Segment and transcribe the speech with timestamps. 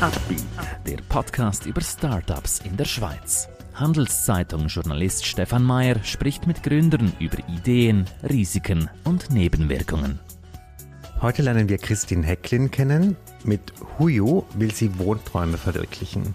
[0.00, 0.42] Upbeat,
[0.86, 3.50] der Podcast über Startups in der Schweiz.
[3.74, 10.18] Handelszeitung-Journalist Stefan Mayer spricht mit Gründern über Ideen, Risiken und Nebenwirkungen.
[11.20, 13.14] Heute lernen wir Christine Hecklin kennen.
[13.44, 16.34] Mit Huyu will sie Wohnträume verwirklichen.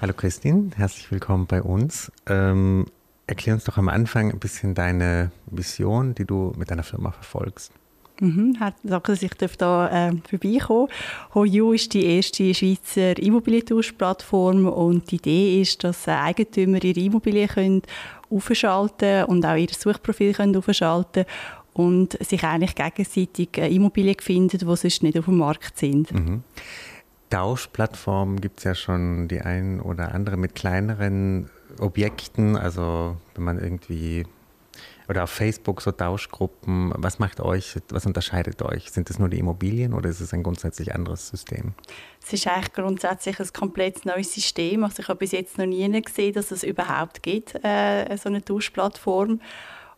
[0.00, 2.12] Hallo Christine, herzlich willkommen bei uns.
[2.28, 2.86] Ähm,
[3.26, 7.72] erklär uns doch am Anfang ein bisschen deine Vision, die du mit deiner Firma verfolgst.
[8.20, 9.48] Mhm, danke, dass ich hier
[9.90, 10.86] äh, vorbeikommen
[11.34, 17.82] HoYou ist die erste Schweizer Immobilientauschplattform und die Idee ist, dass Eigentümer ihre Immobilien können
[18.30, 21.24] aufschalten und auch ihr Suchprofil können aufschalten
[21.74, 26.12] und sich eigentlich gegenseitig Immobilien finden, die sonst nicht auf dem Markt sind.
[26.12, 26.42] Mhm.
[27.30, 33.58] Tauschplattformen gibt es ja schon die ein oder andere mit kleineren Objekten, also wenn man
[33.58, 34.24] irgendwie
[35.08, 36.92] oder auf Facebook so Tauschgruppen.
[36.96, 38.90] Was macht euch, was unterscheidet euch?
[38.90, 41.74] Sind es nur die Immobilien oder ist es ein grundsätzlich anderes System?
[42.22, 44.84] Es ist eigentlich grundsätzlich ein komplett neues System.
[44.84, 48.42] Also ich habe bis jetzt noch nie gesehen, dass es überhaupt gibt, äh, so eine
[48.42, 49.40] Tauschplattform.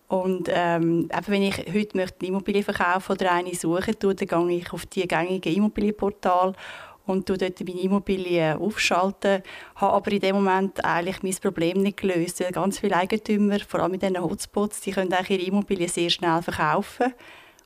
[0.08, 4.14] Und ähm, eben wenn ich heute möchte eine Immobilie verkaufen oder eine suchen, dann
[4.48, 6.54] gehe ich auf die gängigen Immobilienportale
[7.06, 9.42] und dort meine Immobilie aufschalten,
[9.76, 12.40] habe aber in dem Moment eigentlich mein Problem nicht gelöst.
[12.40, 16.10] Weil ganz viele Eigentümer, vor allem in diesen Hotspots, die können eigentlich ihre Immobilie sehr
[16.10, 17.14] schnell verkaufen,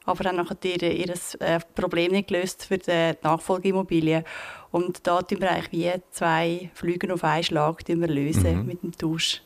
[0.04, 4.24] aber haben nachher ihr, ihr äh, Problem nicht gelöst für die Nachfolgeimmobilie.
[4.70, 8.66] Und da tun wir eigentlich wie zwei Flüge auf einen Schlag lösen mhm.
[8.66, 9.42] mit dem Tausch.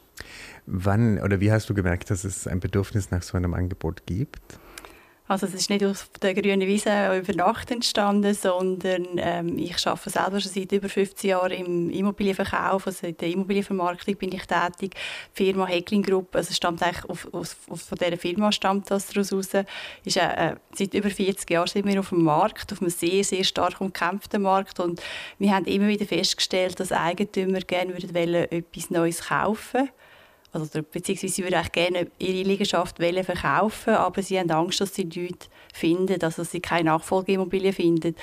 [0.67, 4.59] Wann oder wie hast du gemerkt, dass es ein Bedürfnis nach so einem Angebot gibt?
[5.27, 10.11] Also es ist nicht auf der grünen Wiese über Nacht entstanden, sondern ähm, ich arbeite
[10.11, 14.95] selber schon seit über 15 Jahren im Immobilienverkauf, also in der Immobilienvermarktung bin ich tätig.
[15.39, 19.33] Die Firma Heckling Group, also stammt eigentlich auf, auf, von dieser Firma stammt das daraus
[19.33, 19.49] raus.
[20.05, 23.45] Ist, äh, seit über 40 Jahren sind wir auf dem Markt, auf einem sehr, sehr
[23.45, 25.01] stark umkämpften Markt und
[25.39, 30.04] wir haben immer wieder festgestellt, dass Eigentümer gerne würden wollen, etwas Neues kaufen wollen
[30.55, 35.05] also, beziehungsweise sie würden eigentlich gerne ihre Liegenschaft verkaufen, aber sie haben Angst, dass sie
[35.05, 38.15] nichts finden, dass sie keine Nachfolgeimmobilie finden.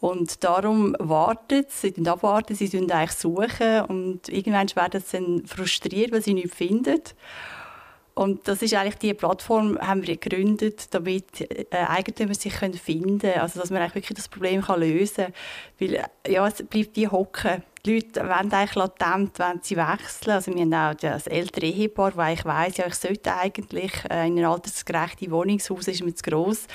[0.00, 5.46] Und darum warten sie, sie abwarten, sie suchen eigentlich suchen und irgendwann werden sie dann
[5.46, 7.00] frustriert, weil sie nichts finden.
[8.14, 13.38] Und das ist eigentlich die Plattform, haben wir gegründet, damit äh, Eigentümer sich finden können,
[13.38, 15.34] also dass man eigentlich wirklich das Problem lösen kann.
[15.78, 17.62] Weil ja, es bleibt wie hocken.
[17.86, 20.32] Die Leute wollen eigentlich latent wollen sie wechseln.
[20.32, 24.26] Also wir haben auch das ältere Ehepaar, das ich weiss, ja, ich sollte eigentlich äh,
[24.26, 26.66] in eine altersgerechte Wohnung, das ist mir zu gross.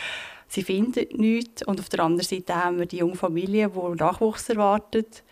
[0.48, 1.64] Sie finden nichts.
[1.64, 5.24] Und auf der anderen Seite haben wir die junge Familie, die Nachwuchs erwartet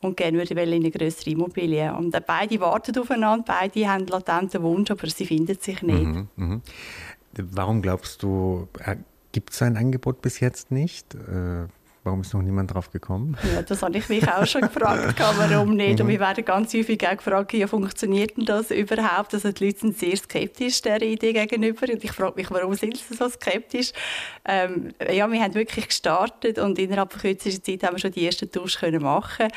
[0.00, 1.94] und gerne würden in eine größere Immobilie.
[1.94, 6.04] Und beide warten aufeinander, beide haben latenten Wunsch, aber sie finden sich nicht.
[6.04, 6.60] Mhm, mh.
[7.36, 8.96] Warum glaubst du, äh,
[9.32, 11.14] gibt es ein Angebot bis jetzt nicht?
[11.14, 11.66] Äh,
[12.04, 13.34] Warum ist noch niemand drauf gekommen?
[13.54, 16.02] Ja, das habe ich mich auch schon gefragt, warum nicht.
[16.02, 19.32] Und wir werden ganz häufig auch gefragt, wie funktioniert denn das überhaupt?
[19.32, 21.86] Also die Leute sind sehr skeptisch der Idee gegenüber.
[21.90, 23.92] Und ich frage mich, warum sind sie so skeptisch?
[24.44, 28.26] Ähm, ja, wir haben wirklich gestartet und innerhalb von kürzester Zeit haben wir schon die
[28.26, 29.48] ersten Tausch können machen.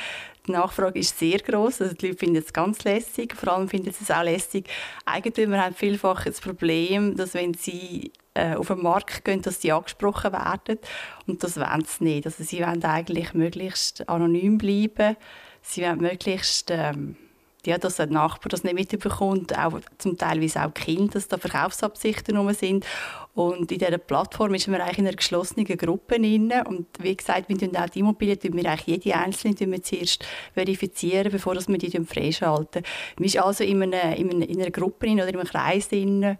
[0.47, 1.81] Die Nachfrage ist sehr groß.
[1.81, 3.35] Also die Leute finden es ganz lässig.
[3.35, 4.69] Vor allem finden sie es auch lässig.
[5.06, 9.72] Eigentümer haben vielfach das Problem, dass wenn sie äh, auf den Markt gehen, dass sie
[9.72, 10.80] angesprochen werden.
[11.25, 12.25] Und das wollen sie nicht.
[12.25, 15.18] Also sie wollen eigentlich möglichst anonym bleiben.
[15.62, 17.18] Sie wollen möglichst, ähm,
[17.66, 22.38] ja, dass ein Nachbar das nicht mitbekommt, auch zum Teil auch Kinder, dass da Verkaufsabsichten
[22.38, 22.85] rum sind.
[23.34, 26.53] Und in dieser Plattform ist man eigentlich in einer geschlossenen Gruppe drin.
[26.66, 31.31] Und wie gesagt, wir tun auch die Immobilien, wir eigentlich jede einzelne wir zuerst verifizieren,
[31.31, 32.84] bevor wir die freischalten.
[33.18, 36.38] Man ist also in einer, in einer, in einer Gruppe oder in einem Kreis drin,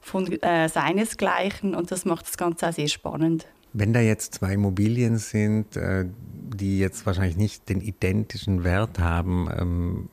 [0.00, 3.46] von äh, seinesgleichen und das macht das Ganze auch sehr spannend.
[3.74, 9.48] Wenn da jetzt zwei Immobilien sind, äh, die jetzt wahrscheinlich nicht den identischen Wert haben,
[9.58, 10.08] ähm,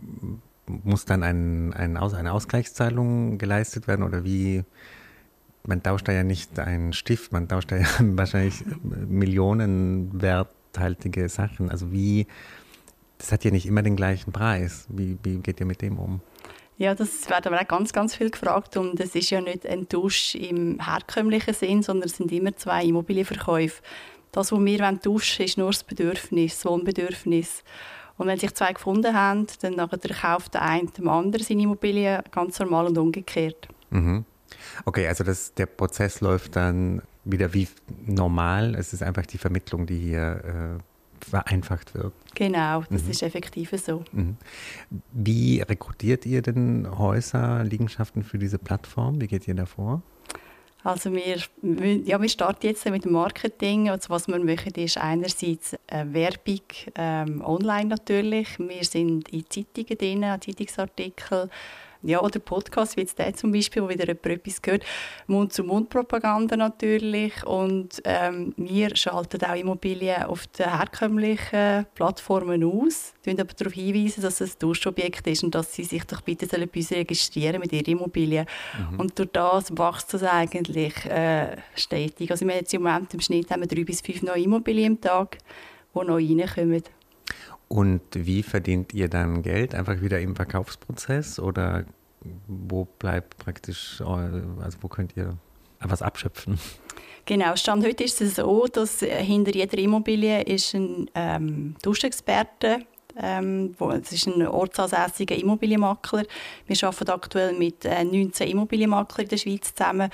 [0.83, 4.63] muss dann ein, ein eine Ausgleichszahlung geleistet werden oder wie?
[5.63, 11.69] Man tauscht da ja nicht einen Stift, man tauscht da ja wahrscheinlich millionenwerthaltige Sachen.
[11.69, 12.25] Also wie,
[13.19, 14.87] das hat ja nicht immer den gleichen Preis.
[14.89, 16.21] Wie, wie geht ihr mit dem um?
[16.81, 19.87] Ja, das werden wir auch ganz, ganz viel gefragt und es ist ja nicht ein
[19.87, 23.83] Tausch im herkömmlichen Sinn, sondern es sind immer zwei Immobilienverkäufe.
[24.31, 27.63] Das, was wir tauschen ist nur das Bedürfnis, das Wohnbedürfnis.
[28.17, 32.57] Und wenn sich zwei gefunden haben, dann kauft der eine dem anderen seine Immobilie ganz
[32.57, 33.67] normal und umgekehrt.
[33.91, 34.25] Mhm.
[34.85, 37.67] Okay, also das, der Prozess läuft dann wieder wie
[38.07, 38.73] normal.
[38.73, 40.83] Es ist einfach die Vermittlung, die hier äh,
[41.25, 42.13] vereinfacht wird.
[42.35, 43.11] Genau, das mhm.
[43.11, 44.03] ist effektiv so.
[44.11, 44.37] Mhm.
[45.11, 49.21] Wie rekrutiert ihr denn Häuser, Liegenschaften für diese Plattform?
[49.21, 50.01] Wie geht ihr da vor?
[50.83, 51.37] Also wir,
[52.05, 53.89] ja, wir starten jetzt mit dem Marketing.
[53.89, 56.61] Also was wir machen, ist einerseits äh, Werbung
[56.95, 58.57] ähm, online natürlich.
[58.57, 61.49] Wir sind in Zeitungen drin, Zeitungsartikel
[62.03, 64.83] ja, oder Podcast wie jetzt der zum Beispiel, wo wieder jemand etwas gehört.
[65.27, 73.53] Mund-zu-Mund-Propaganda natürlich und ähm, wir schalten auch Immobilien auf den herkömmlichen Plattformen aus, wir aber
[73.53, 76.91] darauf hinweisen, dass es ein Duschobjekt ist und dass sie sich doch bitte bei uns
[76.91, 78.45] registrieren mit ihren Immobilien.
[78.91, 78.99] Mhm.
[78.99, 82.31] Und durch das wächst es eigentlich äh, stetig.
[82.31, 84.93] Also wir haben jetzt im Moment im Schnitt haben wir drei bis fünf neue Immobilien
[84.93, 85.37] am Tag,
[85.93, 86.83] die neu reinkommen.
[87.71, 89.73] Und wie verdient ihr dann Geld?
[89.73, 91.85] Einfach wieder im Verkaufsprozess oder
[92.45, 95.37] wo bleibt praktisch, also wo könnt ihr
[95.79, 96.59] was abschöpfen?
[97.25, 102.79] Genau, Stand heute ist es so, dass hinter jeder Immobilie ist ein ähm, Duschexperte
[103.17, 106.23] ähm, das ist ein ortsansässiger Immobilienmakler.
[106.65, 110.09] Wir arbeiten aktuell mit äh, 19 Immobilienmaklern in der Schweiz zusammen,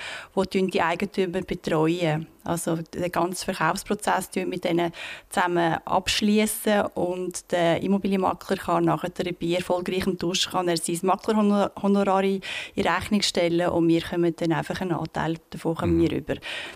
[0.52, 2.26] die die Eigentümer betreuen.
[2.48, 4.92] Also den ganzen Verkaufsprozess mit denen
[5.28, 12.40] zusammen abschließen und der Immobilienmakler kann nachher bei erfolgreichem Tausch kann er sein Maklerhonorar in
[12.76, 16.00] Rechnung stellen und wir kommen dann einfach einen Anteil davon mhm.
[16.00, 16.34] wir über.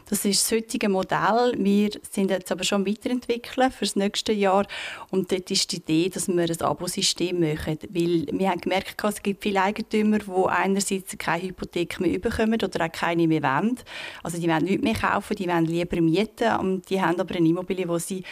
[0.08, 1.54] Das ist das heutige Modell.
[1.56, 4.66] Wir sind jetzt aber schon weiterentwickeln für das nächste Jahr
[5.10, 9.22] und dort ist die Idee, dass wir ein Abosystem machen, weil wir haben gemerkt, es
[9.22, 13.78] gibt viele Eigentümer, die einerseits keine Hypothek mehr bekommen oder auch keine mehr wollen.
[14.22, 17.34] Also die wollen nichts mehr kaufen, die wollen wollen lieber mieten und die haben aber
[17.34, 18.22] eine Immobilie, wo sie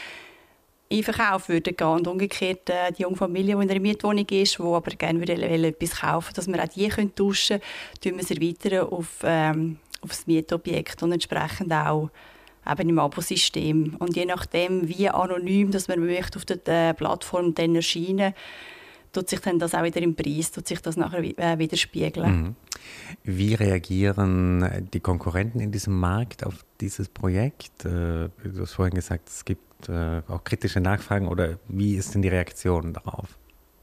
[0.89, 4.59] in Verkauf würden gehen und umgekehrt äh, die junge Familie, die in einer Mietwohnung ist,
[4.59, 7.61] die aber gerne würde, etwas kaufen dass wir auch die können tauschen
[8.03, 12.11] können, erweitern auf, ähm, auf das Mietobjekt und entsprechend auch
[12.69, 13.97] eben im Abosystem.
[14.01, 18.35] Und je nachdem, wie anonym dass man möchte auf der Plattform dann erscheinen
[19.13, 22.43] tut sich dann das auch wieder im Preis, tut sich das nachher äh, widerspiegeln.
[22.43, 22.55] Mhm.
[23.25, 27.85] Wie reagieren die Konkurrenten in diesem Markt auf dieses Projekt?
[27.85, 32.23] Äh, du hast vorhin gesagt, es gibt äh, auch kritische Nachfragen oder wie ist denn
[32.23, 33.37] die Reaktion darauf?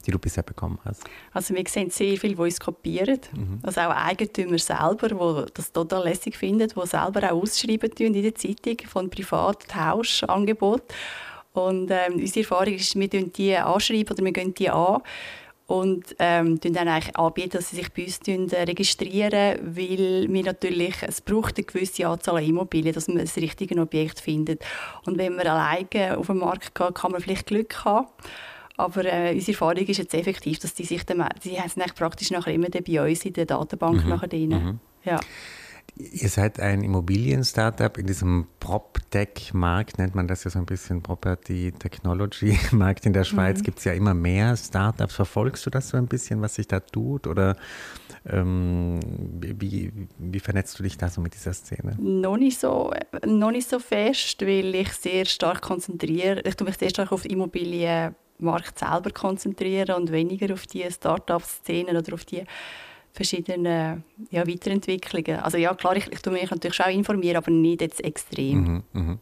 [0.07, 1.03] die du bisher bekommen hast?
[1.33, 3.19] Also wir sehen sehr viele, die uns kopieren.
[3.33, 3.59] Mhm.
[3.61, 8.33] Also auch Eigentümer selber, die das total lässig finden, die selber auch ausschreiben in der
[8.33, 10.95] Zeitung von Privattauschangeboten.
[11.53, 15.01] Und ähm, unsere Erfahrung ist, wir anschreiben die anschreiben oder wir gehen die an
[15.67, 20.95] und ähm, dann eigentlich anbieten, dass sie sich bei uns äh, registrieren, weil wir natürlich,
[21.01, 24.63] es braucht eine gewisse Anzahl an Immobilien, dass man das richtige Objekt findet.
[25.05, 28.07] Und wenn man alleine auf den Markt geht, kann man vielleicht Glück haben.
[28.77, 32.53] Aber äh, unsere Erfahrung ist jetzt effektiv, dass die sich dann, die es praktisch nachher
[32.53, 34.09] immer bei uns in der Datenbank mhm.
[34.09, 34.49] nachher drin.
[34.49, 34.79] Mhm.
[35.03, 35.19] Ja.
[35.99, 41.71] Ihr seid ein Immobilien-Startup in diesem PropTech-Markt, nennt man das ja so ein bisschen Property
[41.71, 43.59] Technology-Markt in der Schweiz.
[43.59, 43.63] Mhm.
[43.63, 45.15] Gibt es ja immer mehr Startups.
[45.15, 47.25] Verfolgst du das so ein bisschen, was sich da tut?
[47.25, 47.55] Oder
[48.27, 48.99] ähm,
[49.41, 51.95] wie, wie vernetzt du dich da so mit dieser Szene?
[51.99, 52.93] Noch nicht so,
[53.25, 56.41] noch nicht so fest, weil ich sehr stark konzentriere.
[56.41, 61.97] Ich tue mich sehr stark auf die Immobilienmarkt selber konzentrieren und weniger auf die Startup-Szenen
[61.97, 62.43] oder auf die
[63.17, 65.39] verschiedenen ja, Weiterentwicklungen.
[65.41, 68.57] Also ja, klar, ich, ich tue mich natürlich auch informieren, aber nicht jetzt extrem.
[68.59, 69.17] Mhm, mh.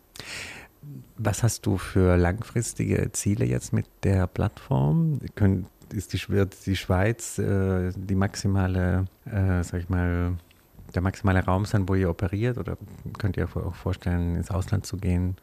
[1.18, 5.20] Was hast du für langfristige Ziele jetzt mit der Plattform?
[5.94, 10.34] Ist die, wird die Schweiz äh, die maximale, äh, sag ich mal,
[10.94, 12.58] der maximale Raum sein, wo ihr operiert?
[12.58, 12.78] Oder
[13.18, 15.38] könnt ihr euch auch vorstellen, ins Ausland zu gehen?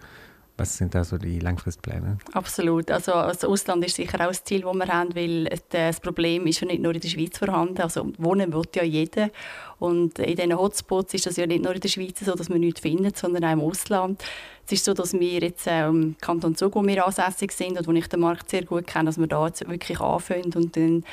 [0.56, 2.18] Was sind da so die Langfristpläne?
[2.32, 2.90] Absolut.
[2.90, 6.60] Also das Ausland ist sicher auch das Ziel, das wir haben, weil das Problem ist
[6.60, 7.80] ja nicht nur in der Schweiz vorhanden.
[7.80, 9.30] Also wohnen will ja jeder.
[9.78, 12.60] Und in diesen Hotspots ist das ja nicht nur in der Schweiz so, dass man
[12.60, 14.22] nichts findet, sondern auch im Ausland.
[14.66, 17.86] Es ist so, dass wir jetzt äh, im Kanton Zug, wo wir ansässig sind und
[17.86, 21.04] wo ich den Markt sehr gut kenne, dass wir da jetzt wirklich anfangen und dann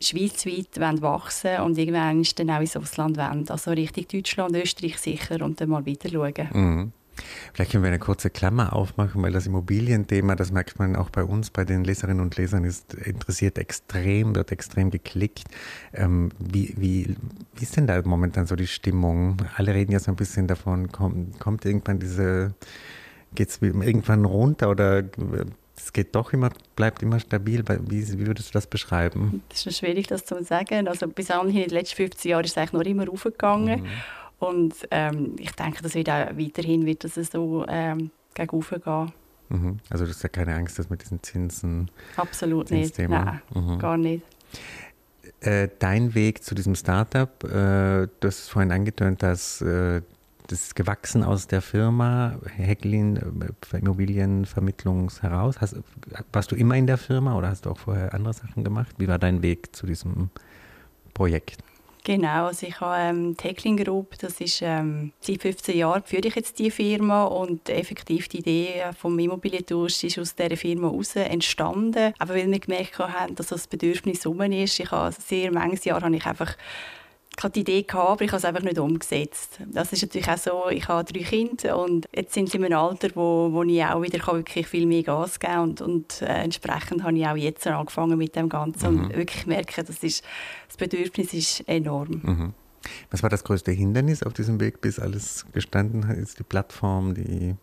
[0.00, 3.48] schweizweit wachsen und irgendwann dann auch ins Ausland wollen.
[3.48, 6.48] Also Richtung Deutschland, Österreich sicher und dann mal weiter schauen.
[6.52, 6.92] Mhm.
[7.52, 11.24] Vielleicht können wir eine kurze Klammer aufmachen, weil das Immobilienthema, das merkt man auch bei
[11.24, 15.44] uns, bei den Leserinnen und Lesern, ist interessiert extrem, wird extrem geklickt.
[15.92, 17.16] Ähm, wie, wie,
[17.54, 19.38] wie ist denn da momentan so die Stimmung?
[19.56, 22.54] Alle reden ja so ein bisschen davon, kommt, kommt irgendwann diese,
[23.34, 25.04] geht es irgendwann runter oder
[25.76, 27.62] es geht doch immer, bleibt immer stabil.
[27.86, 29.42] Wie, wie, würdest du das beschreiben?
[29.48, 30.88] Das ist schwierig, das zu sagen.
[30.88, 33.82] Also bis anhin in den letzten 15 Jahren ist es eigentlich noch immer aufgegangen.
[33.82, 33.88] Mhm.
[34.38, 39.12] Und ähm, ich denke, das wird auch weiterhin wird das so ähm, gegen gehen.
[39.48, 39.78] Mhm.
[39.90, 41.90] Also du hast ja keine Angst, dass mit diesen Zinsen...
[42.16, 43.78] Absolut nicht, nein, mhm.
[43.78, 44.24] gar nicht.
[45.40, 50.02] Äh, dein Weg zu diesem Startup, äh, du hast vorhin angetönt, dass äh,
[50.48, 55.60] das ist gewachsen aus der Firma Hecklin äh, Immobilienvermittlungs heraus.
[55.60, 55.76] Hast,
[56.32, 58.94] warst du immer in der Firma oder hast du auch vorher andere Sachen gemacht?
[58.98, 60.30] Wie war dein Weg zu diesem
[61.14, 61.62] Projekt?
[62.06, 66.28] Genau, also ich habe ähm, die Heckling Group, das ist ähm, seit 15 Jahren führe
[66.28, 71.16] ich jetzt die Firma und effektiv die Idee vom Immobilientausch ist aus dieser Firma heraus
[71.16, 72.14] entstanden.
[72.20, 76.00] Aber weil wir gemerkt haben, dass das Bedürfnis rum ist, ich habe sehr manches Jahr
[76.00, 76.56] habe ich einfach
[77.36, 79.58] ich hatte die Idee, gehabt, aber ich habe es einfach nicht umgesetzt.
[79.66, 82.78] Das ist natürlich auch so, ich habe drei Kinder und jetzt sind sie in einem
[82.78, 86.26] Alter, wo, wo ich auch wieder wirklich viel mehr Gas geben kann und, und äh,
[86.26, 89.04] entsprechend habe ich auch jetzt angefangen mit dem Ganzen mhm.
[89.04, 90.24] und wirklich merke, das, ist,
[90.66, 92.20] das Bedürfnis ist enorm.
[92.22, 92.54] Mhm.
[93.10, 96.16] Was war das größte Hindernis auf diesem Weg, bis alles gestanden hat?
[96.16, 97.56] Ist die Plattform, die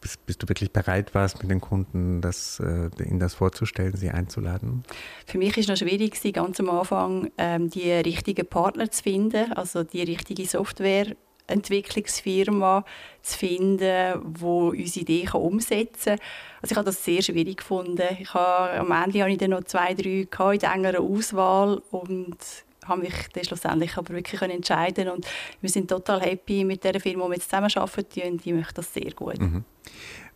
[0.00, 4.10] bis, bis du wirklich bereit warst, mit den Kunden das, äh, ihnen das vorzustellen, sie
[4.10, 4.82] einzuladen?
[5.26, 9.52] Für mich war es noch schwierig, ganz am Anfang ähm, die richtigen Partner zu finden,
[9.52, 11.16] also die richtige Software.
[11.50, 12.84] Entwicklungsfirma
[13.22, 16.26] zu finden, wo unsere Idee umsetzen kann.
[16.62, 18.02] Also ich habe das sehr schwierig gefunden.
[18.20, 22.36] Ich habe, am Ende hatte ich dann noch zwei, drei in der engeren Auswahl und
[22.86, 25.26] habe mich dann schlussendlich aber wirklich entscheiden und
[25.60, 28.74] wir sind total happy mit der Firma, die wir jetzt zusammen arbeiten und ich möchte
[28.74, 29.38] das sehr gut.
[29.38, 29.64] Mhm.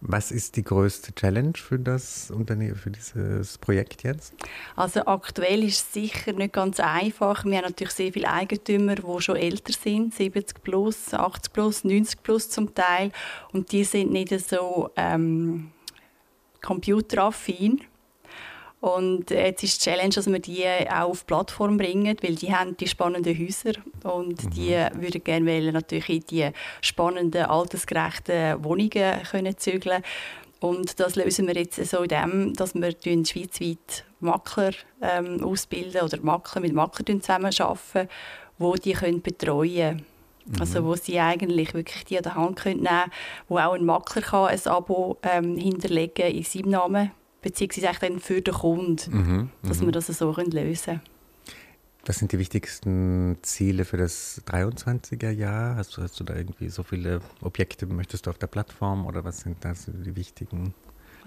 [0.07, 4.35] Was ist die größte Challenge für das Unternehmen, für dieses Projekt jetzt?
[4.77, 7.45] Also aktuell ist es sicher nicht ganz einfach.
[7.45, 12.23] Wir haben natürlich sehr viele Eigentümer, die schon älter sind, 70 plus, 80 plus, 90
[12.23, 13.13] plus zum Teil
[13.53, 15.71] und die sind nicht so ähm,
[16.61, 17.81] computeraffin
[18.85, 22.55] und jetzt ist die Challenge, dass wir die auch auf die Plattform bringen, weil die
[22.55, 23.73] haben die spannenden Häuser
[24.03, 24.50] und mhm.
[24.50, 26.50] die würden gerne wollen, natürlich in die
[26.83, 30.03] spannenden, altersgerechten Wohnungen können zügeln
[30.61, 36.21] und das lösen wir jetzt so in dem, dass wir schweizweit Makler ähm, ausbilden oder
[36.21, 38.11] Makler mit Maklern zusammenarbeiten,
[38.59, 40.05] die die können betreuen
[40.47, 40.61] können.
[40.61, 40.85] Also mhm.
[40.85, 43.12] wo sie eigentlich wirklich die an der Hand können nehmen können,
[43.49, 47.12] wo auch ein Makler kann ein Abo ähm, hinterlegen in seinem Namen
[47.45, 49.93] beziehungsweise dann für den Kunden, mhm, dass wir mhm.
[49.93, 51.01] das so lösen können.
[52.07, 55.77] Was sind die wichtigsten Ziele für das 23er Jahr?
[55.77, 59.25] Hast du, hast du da irgendwie so viele Objekte, möchtest du auf der Plattform oder
[59.25, 60.75] was sind da so die wichtigen?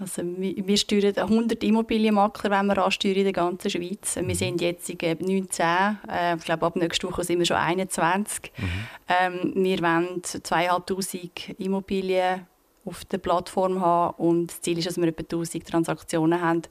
[0.00, 4.14] Also wir, wir steuern 100 Immobilienmakler, wenn wir ansteuern in der ganzen Schweiz.
[4.14, 4.34] Wir mhm.
[4.34, 5.66] sind jetzt 19,
[6.08, 8.52] äh, ich glaube ab nächster Woche sind wir schon 21.
[8.56, 8.66] Mhm.
[9.08, 12.46] Ähm, wir wollen 2'500 Immobilien
[12.88, 16.62] auf der Plattform haben und das Ziel ist, dass wir etwa 1000 Transaktionen haben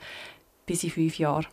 [0.65, 1.45] bis in fünf Jahren.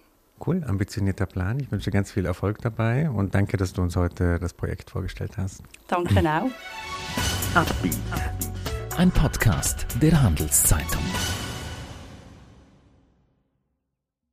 [0.45, 1.61] Cool, ambitionierter Plan.
[1.61, 5.37] Ich wünsche ganz viel Erfolg dabei und danke, dass du uns heute das Projekt vorgestellt
[5.37, 5.63] hast.
[5.87, 6.51] Danke auch.
[8.97, 11.03] Ein Podcast der Handelszeitung.